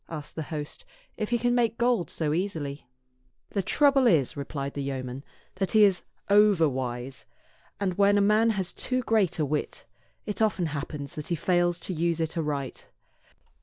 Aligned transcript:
asked 0.09 0.35
the 0.35 0.41
host, 0.49 0.83
"if 1.15 1.29
he 1.29 1.37
can 1.37 1.53
make 1.53 1.77
gold 1.77 2.09
so 2.09 2.33
easily?" 2.33 2.87
"The 3.51 3.61
trouble 3.61 4.07
is," 4.07 4.35
replied 4.35 4.73
the 4.73 4.81
yeoman, 4.81 5.23
"that 5.57 5.73
he 5.73 5.83
is 5.83 6.01
overwise; 6.27 7.25
and 7.79 7.95
when 7.99 8.17
a 8.17 8.19
man 8.19 8.49
has 8.49 8.73
too 8.73 9.03
great 9.03 9.37
a 9.37 9.45
wit, 9.45 9.85
it 10.25 10.41
often 10.41 10.65
happens 10.65 11.13
that 11.13 11.27
he 11.27 11.35
fails 11.35 11.79
to 11.81 11.93
use 11.93 12.19
it 12.19 12.35
aright." 12.35 12.87